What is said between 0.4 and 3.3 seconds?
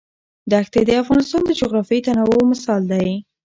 دښتې د افغانستان د جغرافیوي تنوع مثال دی.